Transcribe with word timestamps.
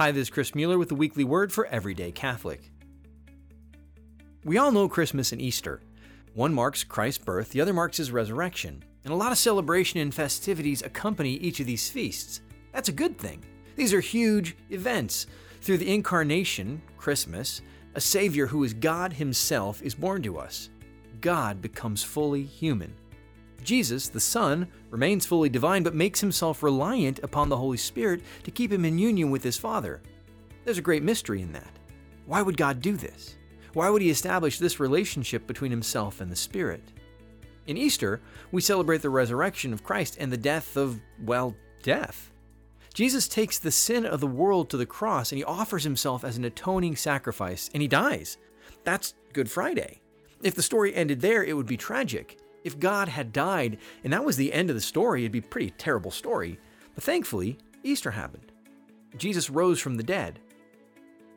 Hi, 0.00 0.12
this 0.12 0.22
is 0.22 0.30
Chris 0.30 0.54
Mueller 0.54 0.78
with 0.78 0.88
the 0.88 0.94
weekly 0.94 1.24
word 1.24 1.52
for 1.52 1.66
Everyday 1.66 2.10
Catholic. 2.10 2.72
We 4.46 4.56
all 4.56 4.72
know 4.72 4.88
Christmas 4.88 5.30
and 5.30 5.42
Easter. 5.42 5.82
One 6.32 6.54
marks 6.54 6.82
Christ's 6.82 7.22
birth, 7.22 7.50
the 7.50 7.60
other 7.60 7.74
marks 7.74 7.98
his 7.98 8.10
resurrection, 8.10 8.82
and 9.04 9.12
a 9.12 9.16
lot 9.16 9.30
of 9.30 9.36
celebration 9.36 10.00
and 10.00 10.14
festivities 10.14 10.80
accompany 10.80 11.32
each 11.32 11.60
of 11.60 11.66
these 11.66 11.90
feasts. 11.90 12.40
That's 12.72 12.88
a 12.88 12.92
good 12.92 13.18
thing. 13.18 13.44
These 13.76 13.92
are 13.92 14.00
huge 14.00 14.56
events. 14.70 15.26
Through 15.60 15.76
the 15.76 15.92
incarnation, 15.92 16.80
Christmas, 16.96 17.60
a 17.94 18.00
Savior 18.00 18.46
who 18.46 18.64
is 18.64 18.72
God 18.72 19.12
Himself 19.12 19.82
is 19.82 19.94
born 19.94 20.22
to 20.22 20.38
us. 20.38 20.70
God 21.20 21.60
becomes 21.60 22.02
fully 22.02 22.44
human. 22.44 22.94
Jesus, 23.64 24.08
the 24.08 24.20
Son, 24.20 24.68
remains 24.90 25.26
fully 25.26 25.48
divine 25.48 25.82
but 25.82 25.94
makes 25.94 26.20
himself 26.20 26.62
reliant 26.62 27.18
upon 27.20 27.48
the 27.48 27.56
Holy 27.56 27.76
Spirit 27.76 28.22
to 28.44 28.50
keep 28.50 28.72
him 28.72 28.84
in 28.84 28.98
union 28.98 29.30
with 29.30 29.42
his 29.42 29.56
Father. 29.56 30.00
There's 30.64 30.78
a 30.78 30.82
great 30.82 31.02
mystery 31.02 31.42
in 31.42 31.52
that. 31.52 31.78
Why 32.26 32.42
would 32.42 32.56
God 32.56 32.80
do 32.80 32.96
this? 32.96 33.36
Why 33.72 33.88
would 33.88 34.02
he 34.02 34.10
establish 34.10 34.58
this 34.58 34.80
relationship 34.80 35.46
between 35.46 35.70
himself 35.70 36.20
and 36.20 36.30
the 36.30 36.36
Spirit? 36.36 36.92
In 37.66 37.76
Easter, 37.76 38.20
we 38.50 38.60
celebrate 38.60 39.02
the 39.02 39.10
resurrection 39.10 39.72
of 39.72 39.84
Christ 39.84 40.16
and 40.18 40.32
the 40.32 40.36
death 40.36 40.76
of, 40.76 41.00
well, 41.24 41.54
death. 41.82 42.32
Jesus 42.92 43.28
takes 43.28 43.58
the 43.58 43.70
sin 43.70 44.04
of 44.04 44.20
the 44.20 44.26
world 44.26 44.70
to 44.70 44.76
the 44.76 44.86
cross 44.86 45.30
and 45.30 45.36
he 45.38 45.44
offers 45.44 45.84
himself 45.84 46.24
as 46.24 46.36
an 46.36 46.44
atoning 46.44 46.96
sacrifice, 46.96 47.70
and 47.72 47.80
he 47.80 47.88
dies. 47.88 48.38
That's 48.82 49.14
Good 49.32 49.50
Friday. 49.50 50.00
If 50.42 50.56
the 50.56 50.62
story 50.62 50.94
ended 50.94 51.20
there, 51.20 51.44
it 51.44 51.56
would 51.56 51.66
be 51.66 51.76
tragic. 51.76 52.39
If 52.64 52.78
God 52.78 53.08
had 53.08 53.32
died 53.32 53.78
and 54.04 54.12
that 54.12 54.24
was 54.24 54.36
the 54.36 54.52
end 54.52 54.70
of 54.70 54.76
the 54.76 54.80
story, 54.80 55.22
it'd 55.22 55.32
be 55.32 55.38
a 55.38 55.42
pretty 55.42 55.70
terrible 55.70 56.10
story. 56.10 56.58
But 56.94 57.04
thankfully, 57.04 57.58
Easter 57.82 58.10
happened. 58.10 58.52
Jesus 59.16 59.50
rose 59.50 59.80
from 59.80 59.96
the 59.96 60.02
dead. 60.02 60.38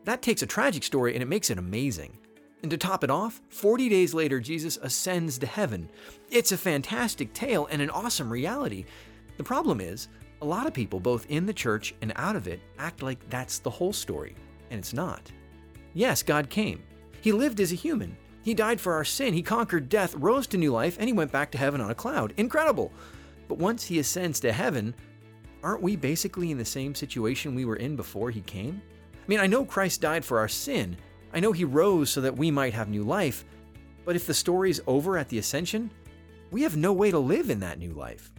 That 0.06 0.22
takes 0.22 0.42
a 0.42 0.48
tragic 0.48 0.84
story 0.84 1.14
and 1.14 1.24
it 1.24 1.28
makes 1.28 1.50
it 1.50 1.58
amazing. 1.58 2.18
And 2.62 2.72
to 2.72 2.78
top 2.78 3.04
it 3.04 3.10
off, 3.10 3.42
40 3.50 3.90
days 3.90 4.14
later, 4.14 4.40
Jesus 4.40 4.78
ascends 4.82 5.38
to 5.40 5.46
heaven. 5.46 5.90
It's 6.30 6.54
a 6.54 6.58
fantastic 6.58 7.34
tale 7.34 7.68
and 7.70 7.82
an 7.82 7.90
awesome 7.90 8.32
reality. 8.32 8.86
The 9.38 9.44
problem 9.44 9.82
is, 9.82 10.08
a 10.42 10.46
lot 10.46 10.68
of 10.68 10.74
people, 10.74 11.00
both 11.00 11.26
in 11.30 11.46
the 11.46 11.54
church 11.54 11.94
and 12.02 12.14
out 12.16 12.36
of 12.36 12.48
it, 12.48 12.62
act 12.78 13.02
like 13.02 13.30
that's 13.30 13.60
the 13.60 13.70
whole 13.70 13.94
story, 13.94 14.36
and 14.70 14.80
it's 14.80 14.94
not. 14.94 15.30
Yes, 15.94 16.24
God 16.24 16.50
came. 16.50 16.82
He 17.22 17.32
lived 17.32 17.60
as 17.60 17.72
a 17.72 17.76
human. 17.76 18.16
He 18.44 18.54
died 18.54 18.80
for 18.82 18.94
our 18.94 19.06
sin. 19.06 19.34
He 19.34 19.42
conquered 19.42 19.90
death, 19.90 20.14
rose 20.16 20.48
to 20.48 20.58
new 20.58 20.72
life, 20.72 20.98
and 21.00 21.08
he 21.08 21.14
went 21.14 21.32
back 21.32 21.50
to 21.52 21.58
heaven 21.58 21.82
on 21.82 21.90
a 21.90 21.96
cloud. 21.96 22.34
Incredible! 22.38 22.92
But 23.48 23.58
once 23.58 23.86
he 23.86 24.00
ascends 24.00 24.40
to 24.42 24.52
heaven, 24.52 24.94
aren't 25.64 25.82
we 25.82 25.96
basically 25.96 26.52
in 26.52 26.58
the 26.58 26.66
same 26.66 26.94
situation 26.94 27.56
we 27.56 27.66
were 27.66 27.78
in 27.78 27.96
before 27.96 28.30
he 28.30 28.42
came? 28.42 28.82
I 29.14 29.26
mean, 29.28 29.40
I 29.40 29.48
know 29.48 29.64
Christ 29.64 30.02
died 30.02 30.26
for 30.26 30.40
our 30.40 30.50
sin. 30.50 30.98
I 31.34 31.40
know 31.40 31.54
he 31.54 31.64
rose 31.64 32.10
so 32.10 32.20
that 32.22 32.38
we 32.38 32.52
might 32.52 32.74
have 32.74 32.90
new 32.90 33.04
life. 33.04 33.46
But 34.04 34.18
if 34.18 34.28
the 34.28 34.34
story's 34.34 34.82
over 34.86 35.18
at 35.18 35.30
the 35.30 35.38
ascension, 35.38 35.90
we 36.52 36.64
have 36.64 36.76
no 36.76 36.92
way 36.92 37.12
to 37.12 37.20
live 37.20 37.50
in 37.50 37.62
that 37.62 37.80
new 37.80 37.94
life. 37.94 38.32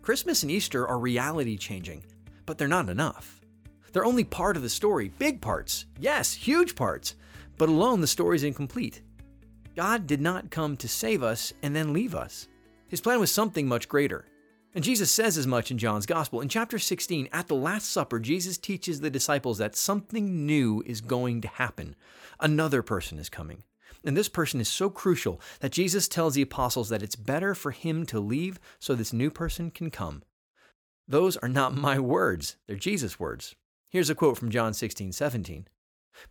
Christmas 0.00 0.42
and 0.42 0.50
Easter 0.50 0.88
are 0.88 0.98
reality 0.98 1.58
changing, 1.58 2.04
but 2.46 2.56
they're 2.56 2.66
not 2.66 2.88
enough. 2.88 3.40
They're 3.92 4.04
only 4.04 4.24
part 4.24 4.56
of 4.56 4.62
the 4.62 4.68
story, 4.68 5.12
big 5.18 5.40
parts, 5.40 5.86
yes, 6.00 6.32
huge 6.32 6.74
parts, 6.74 7.14
but 7.58 7.68
alone 7.68 8.00
the 8.00 8.06
story 8.06 8.36
is 8.36 8.44
incomplete. 8.44 9.02
God 9.76 10.06
did 10.06 10.20
not 10.20 10.50
come 10.50 10.76
to 10.76 10.88
save 10.88 11.22
us 11.22 11.52
and 11.62 11.74
then 11.74 11.92
leave 11.92 12.14
us. 12.14 12.48
His 12.88 13.00
plan 13.00 13.18
was 13.18 13.32
something 13.32 13.66
much 13.66 13.88
greater. 13.88 14.26
And 14.74 14.82
Jesus 14.82 15.10
says 15.10 15.38
as 15.38 15.46
much 15.46 15.70
in 15.70 15.78
John's 15.78 16.06
Gospel. 16.06 16.40
In 16.40 16.48
chapter 16.48 16.78
16, 16.78 17.28
at 17.32 17.46
the 17.46 17.54
Last 17.54 17.90
Supper, 17.90 18.18
Jesus 18.18 18.58
teaches 18.58 19.00
the 19.00 19.10
disciples 19.10 19.58
that 19.58 19.76
something 19.76 20.46
new 20.46 20.82
is 20.84 21.00
going 21.00 21.40
to 21.42 21.48
happen. 21.48 21.94
Another 22.40 22.82
person 22.82 23.18
is 23.18 23.28
coming. 23.28 23.62
And 24.04 24.16
this 24.16 24.28
person 24.28 24.60
is 24.60 24.68
so 24.68 24.90
crucial 24.90 25.40
that 25.60 25.72
Jesus 25.72 26.08
tells 26.08 26.34
the 26.34 26.42
apostles 26.42 26.88
that 26.88 27.02
it's 27.02 27.16
better 27.16 27.54
for 27.54 27.70
him 27.70 28.04
to 28.06 28.20
leave 28.20 28.58
so 28.78 28.94
this 28.94 29.12
new 29.12 29.30
person 29.30 29.70
can 29.70 29.90
come. 29.90 30.22
Those 31.06 31.36
are 31.38 31.48
not 31.48 31.76
my 31.76 31.98
words, 31.98 32.56
they're 32.66 32.76
Jesus' 32.76 33.20
words. 33.20 33.54
Here's 33.88 34.10
a 34.10 34.14
quote 34.14 34.36
from 34.36 34.50
John 34.50 34.74
16, 34.74 35.12
17. 35.12 35.68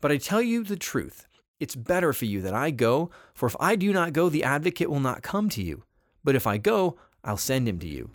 But 0.01 0.11
I 0.11 0.17
tell 0.17 0.41
you 0.41 0.63
the 0.63 0.75
truth. 0.75 1.27
It's 1.59 1.75
better 1.75 2.11
for 2.13 2.25
you 2.25 2.41
that 2.41 2.53
I 2.53 2.71
go, 2.71 3.09
for 3.33 3.47
if 3.47 3.55
I 3.59 3.75
do 3.75 3.93
not 3.93 4.13
go, 4.13 4.29
the 4.29 4.43
advocate 4.43 4.89
will 4.89 4.99
not 4.99 5.23
come 5.23 5.49
to 5.49 5.63
you. 5.63 5.83
But 6.23 6.35
if 6.35 6.45
I 6.45 6.57
go, 6.57 6.97
I'll 7.23 7.37
send 7.37 7.67
him 7.67 7.79
to 7.79 7.87
you. 7.87 8.09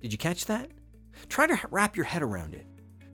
Did 0.00 0.12
you 0.12 0.18
catch 0.18 0.46
that? 0.46 0.70
Try 1.28 1.46
to 1.46 1.60
wrap 1.70 1.96
your 1.96 2.04
head 2.04 2.22
around 2.22 2.54
it. 2.54 2.66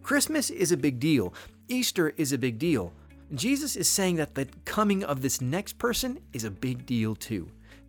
Christmas 0.02 0.50
is 0.50 0.72
a 0.72 0.76
big 0.76 1.00
deal. 1.00 1.34
Easter 1.68 2.14
is 2.16 2.32
a 2.32 2.38
big 2.38 2.58
deal. 2.58 2.92
Jesus 3.34 3.74
is 3.74 3.88
saying 3.88 4.16
that 4.16 4.34
the 4.34 4.46
coming 4.64 5.02
of 5.02 5.22
this 5.22 5.40
next 5.40 5.78
person 5.78 6.20
is 6.32 6.44
a 6.44 6.50
big 6.50 6.84
deal 6.86 7.14
too. 7.14 7.48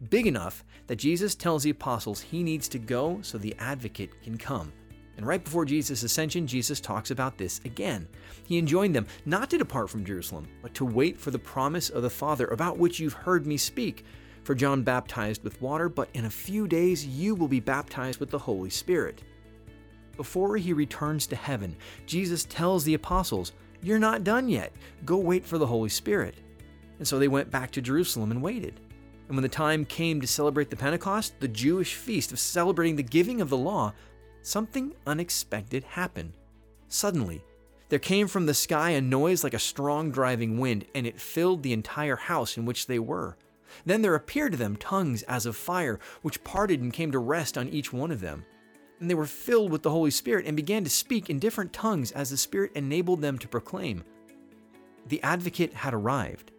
Big 0.09 0.27
enough 0.27 0.63
that 0.87 0.95
Jesus 0.95 1.35
tells 1.35 1.63
the 1.63 1.69
apostles 1.69 2.21
he 2.21 2.43
needs 2.43 2.67
to 2.69 2.79
go 2.79 3.19
so 3.21 3.37
the 3.37 3.55
advocate 3.59 4.11
can 4.23 4.37
come. 4.37 4.71
And 5.17 5.25
right 5.25 5.43
before 5.43 5.65
Jesus' 5.65 6.03
ascension, 6.03 6.45
Jesus 6.45 6.79
talks 6.79 7.11
about 7.11 7.37
this 7.37 7.61
again. 7.63 8.07
He 8.45 8.57
enjoined 8.57 8.95
them 8.95 9.07
not 9.25 9.49
to 9.49 9.57
depart 9.57 9.89
from 9.89 10.05
Jerusalem, 10.05 10.47
but 10.61 10.73
to 10.73 10.85
wait 10.85 11.17
for 11.17 11.31
the 11.31 11.39
promise 11.39 11.89
of 11.89 12.03
the 12.03 12.09
Father, 12.09 12.47
about 12.47 12.77
which 12.77 12.99
you've 12.99 13.13
heard 13.13 13.47
me 13.47 13.57
speak. 13.57 14.03
For 14.43 14.53
John 14.55 14.83
baptized 14.83 15.43
with 15.43 15.61
water, 15.61 15.89
but 15.89 16.09
in 16.13 16.25
a 16.25 16.29
few 16.29 16.67
days 16.67 17.05
you 17.05 17.33
will 17.33 17.47
be 17.47 17.59
baptized 17.59 18.19
with 18.19 18.29
the 18.29 18.37
Holy 18.37 18.69
Spirit. 18.69 19.23
Before 20.17 20.55
he 20.57 20.73
returns 20.73 21.27
to 21.27 21.35
heaven, 21.35 21.75
Jesus 22.05 22.45
tells 22.45 22.83
the 22.83 22.93
apostles, 22.93 23.53
you're 23.81 23.99
not 23.99 24.23
done 24.23 24.49
yet. 24.49 24.73
Go 25.03 25.17
wait 25.17 25.45
for 25.45 25.57
the 25.57 25.67
Holy 25.67 25.89
Spirit. 25.89 26.35
And 26.97 27.07
so 27.07 27.19
they 27.19 27.27
went 27.27 27.51
back 27.51 27.71
to 27.71 27.81
Jerusalem 27.81 28.31
and 28.31 28.41
waited. 28.41 28.79
And 29.27 29.35
when 29.35 29.43
the 29.43 29.49
time 29.49 29.85
came 29.85 30.21
to 30.21 30.27
celebrate 30.27 30.69
the 30.69 30.75
Pentecost, 30.75 31.39
the 31.39 31.47
Jewish 31.47 31.95
feast 31.95 32.31
of 32.31 32.39
celebrating 32.39 32.95
the 32.95 33.03
giving 33.03 33.41
of 33.41 33.49
the 33.49 33.57
law, 33.57 33.93
something 34.45 34.93
unexpected 35.07 35.83
happened. 35.83 36.33
Suddenly, 36.87 37.43
there 37.89 37.99
came 37.99 38.27
from 38.27 38.45
the 38.45 38.53
sky 38.53 38.91
a 38.91 39.01
noise 39.01 39.43
like 39.43 39.53
a 39.53 39.59
strong 39.59 40.11
driving 40.11 40.59
wind, 40.59 40.85
and 40.95 41.05
it 41.05 41.19
filled 41.19 41.63
the 41.63 41.73
entire 41.73 42.15
house 42.15 42.57
in 42.57 42.65
which 42.65 42.87
they 42.87 42.99
were. 42.99 43.37
Then 43.85 44.01
there 44.01 44.15
appeared 44.15 44.53
to 44.53 44.57
them 44.57 44.75
tongues 44.75 45.23
as 45.23 45.45
of 45.45 45.55
fire, 45.55 45.99
which 46.21 46.43
parted 46.43 46.81
and 46.81 46.93
came 46.93 47.11
to 47.11 47.19
rest 47.19 47.57
on 47.57 47.69
each 47.69 47.91
one 47.91 48.11
of 48.11 48.21
them 48.21 48.45
and 48.99 49.09
they 49.09 49.15
were 49.15 49.25
filled 49.25 49.71
with 49.71 49.83
the 49.83 49.89
Holy 49.89 50.11
Spirit 50.11 50.45
and 50.45 50.55
began 50.55 50.83
to 50.83 50.89
speak 50.89 51.29
in 51.29 51.39
different 51.39 51.73
tongues 51.73 52.11
as 52.11 52.29
the 52.29 52.37
Spirit 52.37 52.71
enabled 52.75 53.21
them 53.21 53.37
to 53.39 53.47
proclaim. 53.47 54.03
The 55.07 55.21
advocate 55.21 55.73
had 55.73 55.93
arrived. 55.93 56.51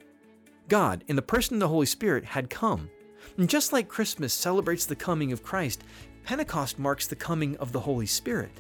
God, 0.69 1.05
in 1.09 1.17
the 1.17 1.23
person 1.23 1.55
of 1.55 1.61
the 1.61 1.69
Holy 1.69 1.87
Spirit, 1.87 2.25
had 2.25 2.51
come. 2.51 2.91
And 3.37 3.49
just 3.49 3.73
like 3.73 3.89
Christmas 3.89 4.33
celebrates 4.33 4.87
the 4.87 4.97
coming 4.97 5.33
of 5.33 5.43
Christ, 5.43 5.83
Pentecost 6.27 6.77
marks 6.81 7.07
the 7.07 7.15
coming 7.15 7.57
of 7.59 7.71
the 7.71 7.79
Holy 7.79 8.05
Spirit. 8.05 8.51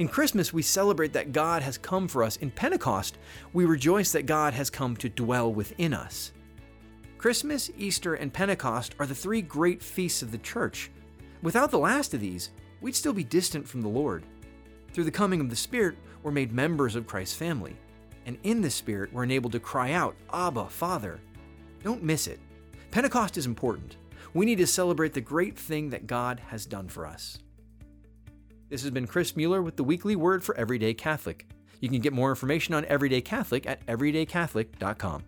In 0.00 0.08
Christmas, 0.08 0.52
we 0.52 0.62
celebrate 0.62 1.12
that 1.12 1.30
God 1.30 1.62
has 1.62 1.78
come 1.78 2.08
for 2.08 2.24
us. 2.24 2.34
In 2.38 2.50
Pentecost, 2.50 3.18
we 3.52 3.66
rejoice 3.66 4.10
that 4.10 4.26
God 4.26 4.52
has 4.52 4.68
come 4.68 4.96
to 4.96 5.08
dwell 5.08 5.54
within 5.54 5.94
us. 5.94 6.32
Christmas, 7.16 7.70
Easter, 7.78 8.14
and 8.14 8.32
Pentecost 8.32 8.96
are 8.98 9.06
the 9.06 9.14
three 9.14 9.42
great 9.42 9.80
feasts 9.80 10.22
of 10.22 10.32
the 10.32 10.38
church. 10.38 10.90
Without 11.40 11.70
the 11.70 11.78
last 11.78 12.14
of 12.14 12.20
these, 12.20 12.50
we'd 12.80 12.96
still 12.96 13.12
be 13.12 13.22
distant 13.22 13.68
from 13.68 13.80
the 13.80 13.88
Lord. 13.88 14.24
Through 14.92 15.04
the 15.04 15.12
coming 15.12 15.40
of 15.40 15.50
the 15.50 15.54
Spirit, 15.54 15.96
we're 16.24 16.32
made 16.32 16.52
members 16.52 16.96
of 16.96 17.06
Christ's 17.06 17.36
family. 17.36 17.76
And 18.26 18.38
in 18.42 18.60
the 18.60 18.70
Spirit, 18.70 19.12
we're 19.12 19.22
enabled 19.22 19.52
to 19.52 19.60
cry 19.60 19.92
out, 19.92 20.16
Abba, 20.32 20.68
Father. 20.68 21.20
Don't 21.84 22.02
miss 22.02 22.26
it. 22.26 22.40
Pentecost 22.90 23.36
is 23.36 23.46
important. 23.46 23.98
We 24.32 24.46
need 24.46 24.58
to 24.58 24.66
celebrate 24.66 25.12
the 25.12 25.20
great 25.20 25.58
thing 25.58 25.90
that 25.90 26.06
God 26.06 26.40
has 26.48 26.66
done 26.66 26.88
for 26.88 27.06
us. 27.06 27.38
This 28.70 28.82
has 28.82 28.90
been 28.90 29.06
Chris 29.06 29.36
Mueller 29.36 29.62
with 29.62 29.76
the 29.76 29.84
weekly 29.84 30.16
word 30.16 30.42
for 30.42 30.56
Everyday 30.56 30.94
Catholic. 30.94 31.46
You 31.80 31.88
can 31.88 32.00
get 32.00 32.12
more 32.12 32.30
information 32.30 32.74
on 32.74 32.84
Everyday 32.86 33.20
Catholic 33.20 33.66
at 33.66 33.84
everydaycatholic.com. 33.86 35.24